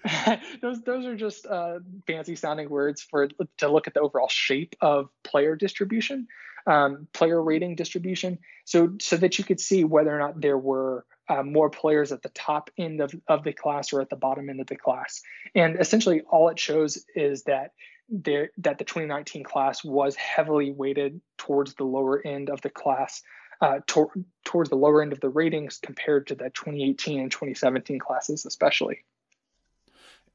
[0.62, 4.76] those those are just uh, fancy sounding words for to look at the overall shape
[4.82, 6.28] of player distribution
[6.68, 11.06] um, player rating distribution, so so that you could see whether or not there were
[11.30, 14.50] uh, more players at the top end of, of the class or at the bottom
[14.50, 15.22] end of the class.
[15.56, 17.74] And essentially, all it shows is that
[18.10, 23.22] there that the 2019 class was heavily weighted towards the lower end of the class.
[23.64, 24.10] Uh, to,
[24.44, 29.04] towards the lower end of the ratings compared to the 2018 and 2017 classes, especially.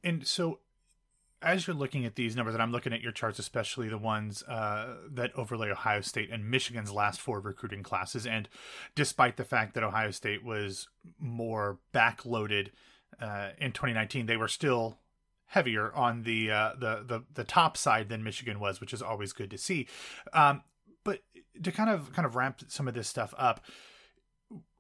[0.07, 0.61] And so,
[1.43, 4.45] as you're looking at these numbers, and I'm looking at your charts, especially the ones
[4.45, 8.49] uh, that overlay Ohio State and Michigan's last four recruiting classes, and
[8.95, 10.87] despite the fact that Ohio State was
[11.19, 12.69] more backloaded
[13.21, 14.99] uh, in 2019, they were still
[15.47, 19.33] heavier on the, uh, the the the top side than Michigan was, which is always
[19.33, 19.89] good to see.
[20.33, 20.63] Um,
[21.03, 21.25] but
[21.65, 23.61] to kind of kind of ramp some of this stuff up,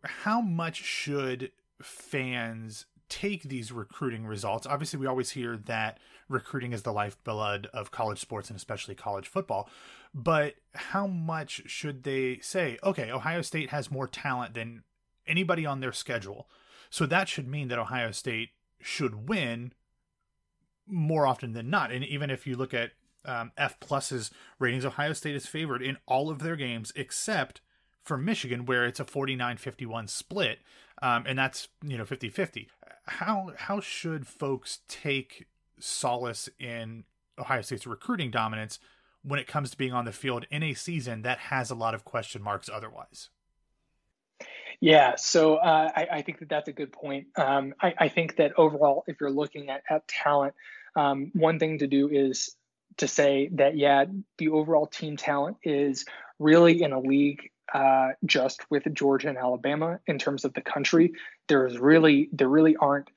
[0.04, 1.50] how much should
[1.82, 4.66] fans take these recruiting results?
[4.66, 9.28] Obviously, we always hear that recruiting is the lifeblood of college sports and especially college
[9.28, 9.68] football.
[10.14, 14.82] But how much should they say, okay, Ohio State has more talent than
[15.26, 16.48] anybody on their schedule?
[16.90, 19.72] So that should mean that Ohio State should win
[20.86, 21.90] more often than not.
[21.90, 22.92] And even if you look at
[23.24, 27.60] um, F pluses ratings, Ohio State is favored in all of their games except
[28.02, 30.60] for Michigan, where it's a 49 51 split.
[31.02, 32.68] Um, and that's, you know, 50 50.
[33.06, 35.46] How, how should folks take
[35.78, 37.04] solace in
[37.38, 38.78] Ohio State's recruiting dominance
[39.22, 41.94] when it comes to being on the field in a season that has a lot
[41.94, 43.30] of question marks otherwise?
[44.80, 47.28] Yeah, so uh, I, I, think that that's a good point.
[47.36, 50.54] Um, I, I, think that overall, if you're looking at, at talent,
[50.94, 52.54] um, one thing to do is
[52.98, 54.04] to say that, yeah,
[54.36, 56.04] the overall team talent is
[56.38, 61.12] really in a league uh, just with Georgia and Alabama in terms of the country.
[61.48, 63.10] There's really, there really aren't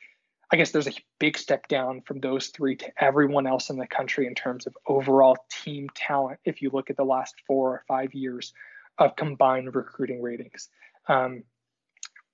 [0.51, 3.85] I guess there's a big step down from those three to everyone else in the
[3.85, 6.39] country in terms of overall team talent.
[6.43, 8.53] If you look at the last four or five years
[8.97, 10.69] of combined recruiting ratings,
[11.07, 11.43] um,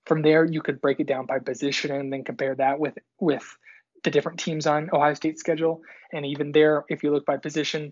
[0.06, 3.46] from there you could break it down by position and then compare that with with
[4.04, 5.82] the different teams on Ohio State's schedule.
[6.14, 7.92] And even there, if you look by position,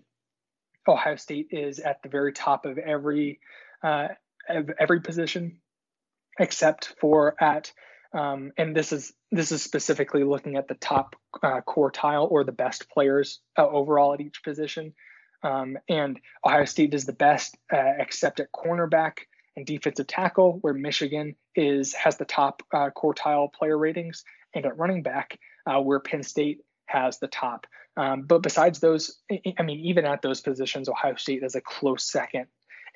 [0.88, 3.40] Ohio State is at the very top of every
[3.82, 4.08] uh,
[4.48, 5.58] of every position,
[6.38, 7.72] except for at
[8.14, 12.52] um, and this is this is specifically looking at the top uh, quartile or the
[12.52, 14.94] best players uh, overall at each position.
[15.42, 19.18] Um, and Ohio State is the best, uh, except at cornerback
[19.56, 24.24] and defensive tackle, where Michigan is has the top uh, quartile player ratings,
[24.54, 27.66] and at running back, uh, where Penn State has the top.
[27.96, 32.04] Um, but besides those, I mean, even at those positions, Ohio State is a close
[32.04, 32.46] second.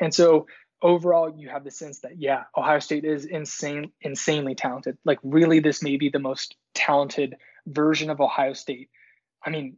[0.01, 0.47] And so
[0.83, 4.97] overall you have the sense that yeah ohio state is insane insanely talented.
[5.05, 7.37] Like really this may be the most talented
[7.67, 8.89] version of ohio state
[9.45, 9.77] i mean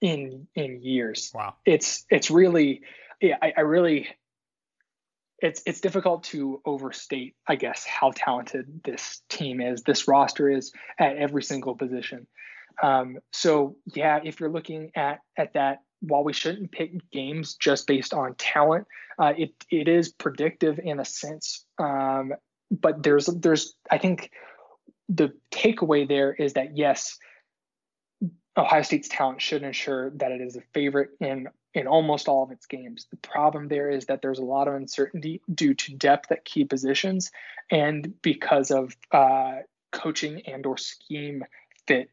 [0.00, 1.30] in in years.
[1.34, 1.54] Wow.
[1.64, 2.82] It's it's really
[3.20, 4.08] yeah i, I really
[5.38, 10.72] it's it's difficult to overstate i guess how talented this team is this roster is
[10.98, 12.26] at every single position.
[12.82, 17.86] Um, so yeah if you're looking at at that while we shouldn't pick games just
[17.86, 18.86] based on talent,
[19.18, 21.64] uh, it it is predictive in a sense.
[21.78, 22.34] Um,
[22.70, 24.30] but there's there's I think
[25.08, 27.18] the takeaway there is that yes,
[28.56, 32.50] Ohio State's talent should ensure that it is a favorite in in almost all of
[32.50, 33.06] its games.
[33.10, 36.64] The problem there is that there's a lot of uncertainty due to depth at key
[36.64, 37.30] positions
[37.70, 39.60] and because of uh,
[39.90, 41.44] coaching and or scheme
[41.86, 42.10] fit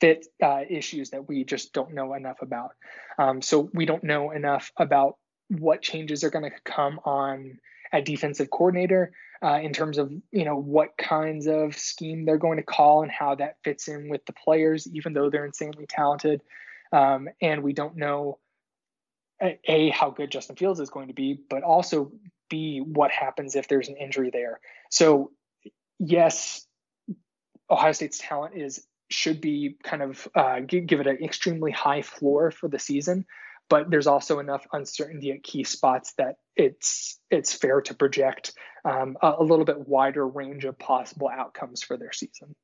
[0.00, 2.70] fit uh, issues that we just don't know enough about.
[3.18, 5.16] Um, so we don't know enough about
[5.48, 7.58] what changes are going to come on
[7.92, 12.58] at defensive coordinator uh, in terms of you know what kinds of scheme they're going
[12.58, 16.42] to call and how that fits in with the players, even though they're insanely talented.
[16.92, 18.38] Um, and we don't know
[19.42, 22.12] a, a how good Justin Fields is going to be, but also
[22.50, 24.60] b what happens if there's an injury there.
[24.90, 25.30] So
[25.98, 26.66] yes,
[27.70, 32.50] Ohio State's talent is should be kind of uh, give, it an extremely high floor
[32.50, 33.24] for the season
[33.68, 38.52] but there's also enough uncertainty at key spots that it's it's fair to project
[38.84, 42.54] um, a, a, little bit wider range of possible outcomes for their season.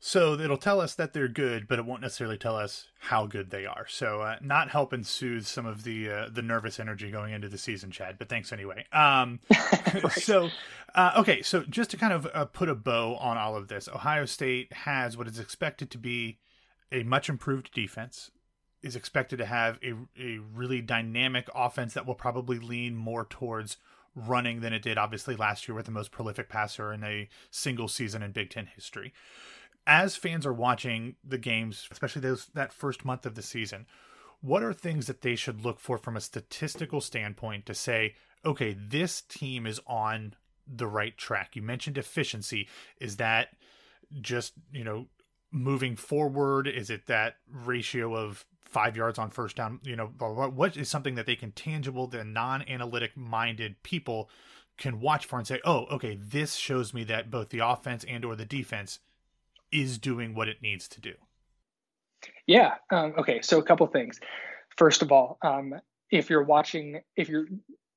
[0.00, 3.50] So it'll tell us that they're good, but it won't necessarily tell us how good
[3.50, 3.84] they are.
[3.88, 7.58] So uh, not helping soothe some of the uh, the nervous energy going into the
[7.58, 8.16] season, Chad.
[8.16, 8.84] But thanks anyway.
[8.92, 10.04] Um, right.
[10.12, 10.50] So
[10.94, 13.88] uh, okay, so just to kind of uh, put a bow on all of this,
[13.88, 16.38] Ohio State has what is expected to be
[16.92, 18.30] a much improved defense.
[18.80, 23.78] Is expected to have a a really dynamic offense that will probably lean more towards
[24.14, 27.88] running than it did obviously last year with the most prolific passer in a single
[27.88, 29.12] season in Big Ten history
[29.88, 33.86] as fans are watching the games, especially those that first month of the season,
[34.40, 38.14] what are things that they should look for from a statistical standpoint to say,
[38.44, 40.34] okay, this team is on
[40.66, 41.56] the right track?
[41.56, 42.68] You mentioned efficiency.
[43.00, 43.48] Is that
[44.20, 45.06] just, you know,
[45.50, 46.68] moving forward?
[46.68, 49.80] Is it that ratio of five yards on first down?
[49.82, 54.28] You know, what is something that they can tangible, the non analytic minded people
[54.76, 58.24] can watch for and say, oh, okay, this shows me that both the offense and
[58.24, 59.00] or the defense
[59.72, 61.14] is doing what it needs to do?
[62.46, 62.74] Yeah.
[62.90, 63.40] Um, okay.
[63.42, 64.20] So a couple things.
[64.76, 65.74] First of all, um,
[66.10, 67.46] if you're watching, if you're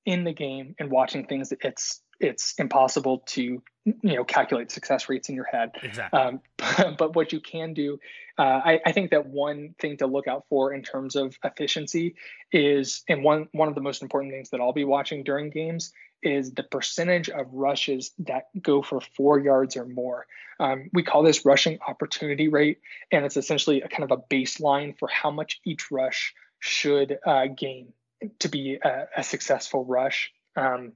[0.05, 3.63] in the game and watching things, it's it's impossible to you
[4.03, 5.71] know calculate success rates in your head.
[5.81, 6.19] Exactly.
[6.19, 6.41] Um,
[6.97, 7.99] but, what you can do,
[8.37, 12.15] uh, I, I, think that one thing to look out for in terms of efficiency
[12.51, 15.91] is, and one one of the most important things that I'll be watching during games
[16.23, 20.25] is the percentage of rushes that go for four yards or more.
[20.59, 22.79] Um, we call this rushing opportunity rate,
[23.11, 27.47] and it's essentially a kind of a baseline for how much each rush should uh,
[27.47, 27.93] gain
[28.39, 30.31] to be a, a successful rush.
[30.55, 30.93] Um,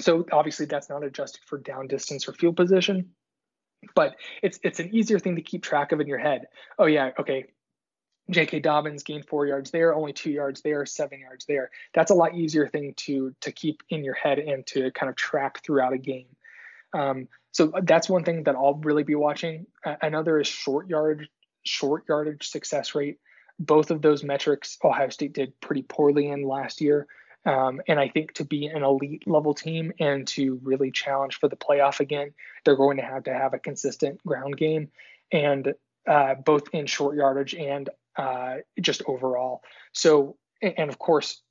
[0.00, 3.10] so obviously that's not adjusted for down distance or field position,
[3.94, 6.46] but it's it's an easier thing to keep track of in your head.
[6.78, 7.46] Oh yeah, okay.
[8.30, 8.60] J.K.
[8.60, 11.70] Dobbins gained four yards there, only two yards there, seven yards there.
[11.94, 15.16] That's a lot easier thing to to keep in your head and to kind of
[15.16, 16.26] track throughout a game.
[16.92, 19.66] Um, so that's one thing that I'll really be watching.
[19.84, 21.28] Another is short yard
[21.64, 23.18] short yardage success rate.
[23.58, 27.06] Both of those metrics Ohio State did pretty poorly in last year.
[27.46, 31.48] Um, and I think to be an elite level team and to really challenge for
[31.48, 34.90] the playoff again, they're going to have to have a consistent ground game,
[35.30, 35.72] and
[36.08, 39.62] uh, both in short yardage and uh, just overall.
[39.92, 41.42] So, and of course,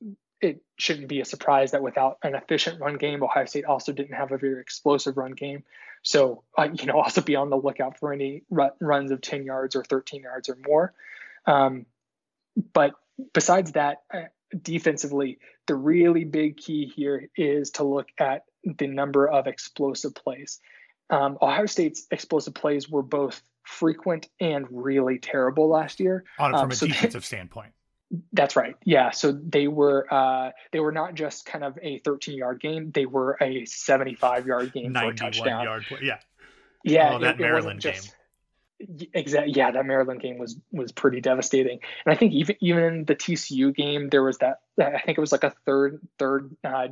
[0.41, 4.15] it shouldn't be a surprise that without an efficient run game, Ohio State also didn't
[4.15, 5.63] have a very explosive run game.
[6.03, 9.75] So, uh, you know, also be on the lookout for any runs of 10 yards
[9.75, 10.93] or 13 yards or more.
[11.47, 11.85] Um,
[12.73, 12.93] but
[13.33, 14.23] besides that, uh,
[14.61, 20.59] defensively, the really big key here is to look at the number of explosive plays.
[21.09, 26.23] Um, Ohio State's explosive plays were both frequent and really terrible last year.
[26.39, 27.73] On um, from a defensive they, standpoint.
[28.33, 28.75] That's right.
[28.85, 29.11] Yeah.
[29.11, 33.05] So they were uh, they were not just kind of a 13 yard game; they
[33.05, 35.63] were a 75 yard game for a touchdown.
[35.63, 35.99] Yard play.
[36.03, 36.19] Yeah.
[36.83, 37.15] Yeah.
[37.15, 37.93] Oh, that it, Maryland it game.
[37.93, 38.15] Just,
[39.13, 39.53] Exactly.
[39.53, 43.15] Yeah, that Maryland game was was pretty devastating, and I think even even in the
[43.15, 44.59] TCU game, there was that.
[44.77, 46.55] I think it was like a third third.
[46.61, 46.89] Uh,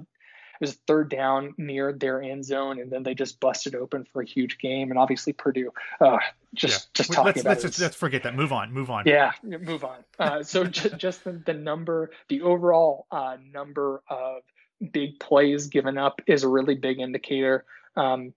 [0.61, 4.25] was third down near their end zone, and then they just busted open for a
[4.25, 4.89] huge game.
[4.89, 6.17] And obviously Purdue, uh,
[6.53, 6.89] just yeah.
[6.93, 8.35] just talking let's, about let's, let's, let's forget that.
[8.35, 8.73] Move on.
[8.73, 9.03] Move on.
[9.05, 9.97] Yeah, move on.
[10.19, 14.43] Uh, so just, just the, the, number, the overall uh, number of
[14.91, 17.65] big plays given up is a really big indicator.
[17.95, 18.33] Um,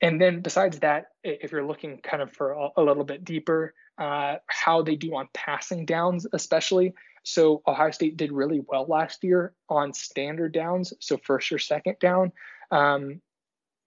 [0.00, 3.74] and then besides that, if you're looking kind of for a, a little bit deeper,
[3.96, 6.94] uh, how they do on passing downs, especially.
[7.24, 11.96] So Ohio State did really well last year on standard downs, so first or second
[11.98, 12.32] down,
[12.70, 13.20] um,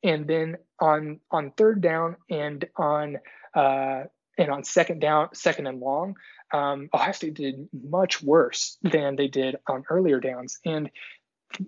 [0.03, 3.17] and then on on third down and on
[3.53, 4.03] uh,
[4.38, 6.15] and on second down, second and long,
[6.51, 10.89] um, Ohio State did much worse than they did on earlier downs, and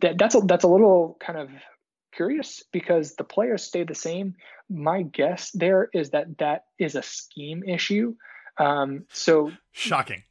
[0.02, 1.50] that, that's a, that's a little kind of
[2.14, 4.36] curious because the players stay the same.
[4.70, 8.16] My guess there is that that is a scheme issue.
[8.58, 10.24] Um, so shocking.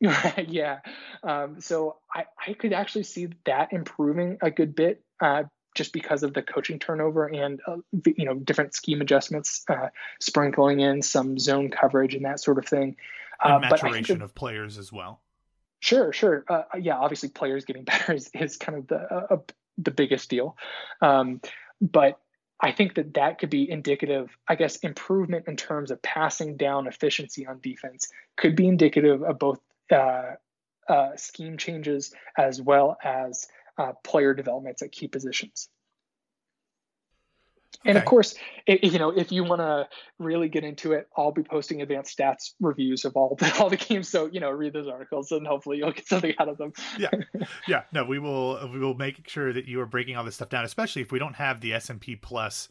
[0.00, 0.80] yeah.
[1.22, 6.22] Um, so I, I could actually see that improving a good bit uh, just because
[6.22, 7.76] of the coaching turnover and uh,
[8.16, 9.88] you know different scheme adjustments, uh,
[10.20, 12.96] sprinkling in some zone coverage and that sort of thing.
[13.44, 15.20] Uh, and maturation of players as well.
[15.80, 16.44] Sure, sure.
[16.48, 19.36] Uh, yeah, obviously players getting better is, is kind of the uh,
[19.78, 20.56] the biggest deal.
[21.00, 21.40] Um,
[21.80, 22.20] but
[22.60, 26.86] I think that that could be indicative, I guess, improvement in terms of passing down
[26.86, 29.73] efficiency on defense could be indicative of both uh, uh,
[31.16, 33.46] scheme changes as well as
[33.78, 35.68] uh, player developments at key positions.
[37.84, 38.34] And of course,
[38.66, 42.16] it, you know, if you want to really get into it, I'll be posting advanced
[42.16, 44.08] stats reviews of all the all the games.
[44.08, 46.72] So you know, read those articles, and hopefully you'll get something out of them.
[46.98, 47.10] yeah,
[47.68, 47.82] yeah.
[47.92, 48.70] No, we will.
[48.72, 51.18] We will make sure that you are breaking all this stuff down, especially if we
[51.18, 52.68] don't have the S and P Plus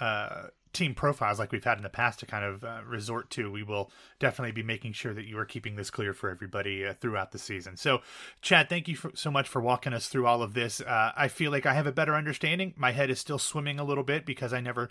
[0.00, 3.50] uh, team profiles like we've had in the past to kind of uh, resort to,
[3.50, 6.94] we will definitely be making sure that you are keeping this clear for everybody uh,
[6.94, 7.76] throughout the season.
[7.76, 8.00] So,
[8.42, 10.80] Chad, thank you for, so much for walking us through all of this.
[10.80, 12.74] Uh, I feel like I have a better understanding.
[12.76, 14.88] My head is still swimming a little bit because I never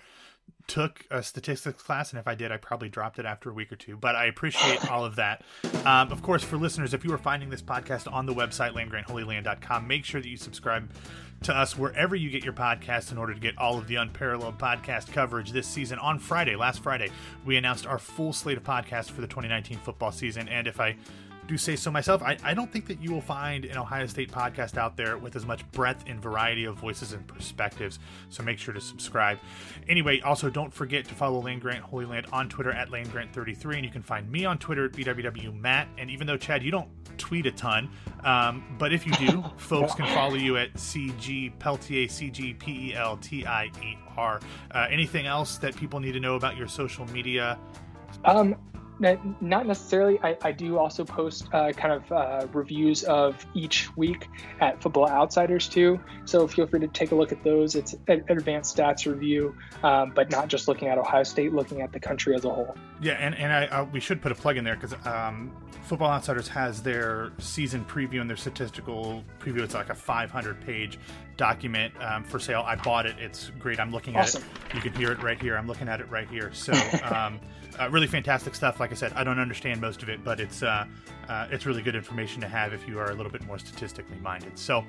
[0.68, 3.72] took a statistics class, and if I did, I probably dropped it after a week
[3.72, 3.96] or two.
[3.96, 5.44] But I appreciate all of that.
[5.86, 9.88] Um, of course, for listeners, if you are finding this podcast on the website landgrantholyland.com,
[9.88, 10.92] make sure that you subscribe
[11.44, 14.58] to us wherever you get your podcasts in order to get all of the unparalleled
[14.58, 16.00] podcast coverage this season.
[16.00, 17.12] On Friday, last Friday,
[17.46, 20.96] we announced our full slate of podcasts for the 2019 football season, and if I
[21.48, 22.22] do say so myself.
[22.22, 25.36] I, I don't think that you will find an Ohio State podcast out there with
[25.36, 28.00] as much breadth and variety of voices and perspectives.
[28.30, 29.40] So make sure to subscribe.
[29.88, 33.34] Anyway, also don't forget to follow Land Grant Holy Land on Twitter at Land Grant
[33.34, 35.88] 33 and you can find me on Twitter at BWW Matt.
[35.98, 37.90] And even though Chad, you don't tweet a ton,
[38.24, 42.90] um, but if you do, folks can follow you at CG Peltier, C G P
[42.92, 44.40] E L T I E R.
[44.72, 47.58] Uh, anything else that people need to know about your social media?
[48.26, 48.56] Um,
[49.00, 50.20] not necessarily.
[50.24, 54.28] I, I do also post uh, kind of uh, reviews of each week
[54.60, 56.00] at Football Outsiders too.
[56.26, 57.76] So feel free to take a look at those.
[57.76, 61.92] It's an advanced stats review, um, but not just looking at Ohio State, looking at
[61.92, 62.76] the country as a whole.
[63.02, 65.52] Yeah, and and I, I we should put a plug in there because um,
[65.84, 69.62] Football Outsiders has their season preview and their statistical preview.
[69.62, 71.00] It's like a 500 page
[71.38, 72.64] document um, for sale.
[72.66, 73.16] I bought it.
[73.20, 73.80] It's great.
[73.80, 74.44] I'm looking awesome.
[74.44, 74.76] at it.
[74.76, 75.58] You can hear it right here.
[75.58, 76.52] I'm looking at it right here.
[76.54, 76.74] So.
[77.08, 77.40] Um,
[77.80, 78.80] uh, really fantastic stuff.
[78.80, 80.86] Like I said, I don't understand most of it, but it's uh,
[81.30, 84.18] uh, it's really good information to have if you are a little bit more statistically
[84.18, 84.58] minded.
[84.58, 84.84] So,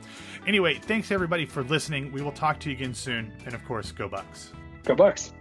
[0.46, 2.10] anyway, thanks everybody for listening.
[2.12, 4.52] We will talk to you again soon, and of course, go Bucks.
[4.84, 5.32] Go Bucks.